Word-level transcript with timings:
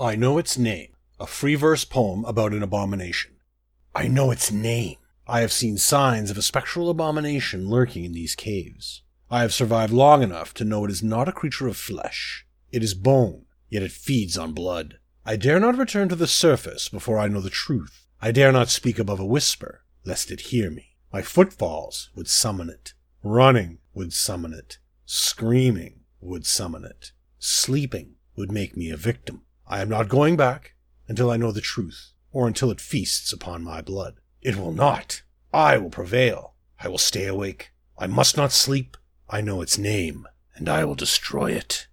I 0.00 0.14
know 0.14 0.38
its 0.38 0.56
name. 0.56 0.90
A 1.18 1.26
free 1.26 1.56
verse 1.56 1.84
poem 1.84 2.24
about 2.24 2.52
an 2.52 2.62
abomination. 2.62 3.32
I 3.96 4.06
know 4.06 4.30
its 4.30 4.52
name. 4.52 4.96
I 5.26 5.40
have 5.40 5.50
seen 5.52 5.76
signs 5.76 6.30
of 6.30 6.38
a 6.38 6.42
spectral 6.42 6.88
abomination 6.88 7.68
lurking 7.68 8.04
in 8.04 8.12
these 8.12 8.36
caves. 8.36 9.02
I 9.28 9.40
have 9.42 9.52
survived 9.52 9.92
long 9.92 10.22
enough 10.22 10.54
to 10.54 10.64
know 10.64 10.84
it 10.84 10.92
is 10.92 11.02
not 11.02 11.28
a 11.28 11.32
creature 11.32 11.66
of 11.66 11.76
flesh. 11.76 12.46
It 12.70 12.84
is 12.84 12.94
bone, 12.94 13.46
yet 13.68 13.82
it 13.82 13.90
feeds 13.90 14.38
on 14.38 14.52
blood. 14.52 14.98
I 15.26 15.34
dare 15.34 15.58
not 15.58 15.76
return 15.76 16.08
to 16.10 16.14
the 16.14 16.28
surface 16.28 16.88
before 16.88 17.18
I 17.18 17.26
know 17.26 17.40
the 17.40 17.50
truth. 17.50 18.06
I 18.22 18.30
dare 18.30 18.52
not 18.52 18.68
speak 18.68 19.00
above 19.00 19.18
a 19.18 19.26
whisper, 19.26 19.82
lest 20.04 20.30
it 20.30 20.52
hear 20.52 20.70
me. 20.70 20.94
My 21.12 21.22
footfalls 21.22 22.10
would 22.14 22.28
summon 22.28 22.70
it. 22.70 22.94
Running 23.24 23.78
would 23.94 24.12
summon 24.12 24.52
it. 24.54 24.78
Screaming 25.06 26.04
would 26.20 26.46
summon 26.46 26.84
it. 26.84 27.10
Sleeping 27.40 28.14
would 28.36 28.52
make 28.52 28.76
me 28.76 28.90
a 28.90 28.96
victim. 28.96 29.42
I 29.70 29.80
am 29.80 29.88
not 29.90 30.08
going 30.08 30.36
back 30.36 30.74
until 31.08 31.30
I 31.30 31.36
know 31.36 31.52
the 31.52 31.60
truth, 31.60 32.12
or 32.32 32.48
until 32.48 32.70
it 32.70 32.80
feasts 32.80 33.32
upon 33.32 33.62
my 33.62 33.82
blood. 33.82 34.14
It 34.40 34.56
will 34.56 34.72
not. 34.72 35.22
I 35.52 35.76
will 35.76 35.90
prevail. 35.90 36.54
I 36.80 36.88
will 36.88 36.98
stay 36.98 37.26
awake. 37.26 37.72
I 37.98 38.06
must 38.06 38.36
not 38.36 38.50
sleep. 38.50 38.96
I 39.28 39.42
know 39.42 39.60
its 39.60 39.76
name, 39.76 40.26
and 40.54 40.68
I 40.70 40.84
will 40.84 40.94
destroy 40.94 41.50
it. 41.52 41.86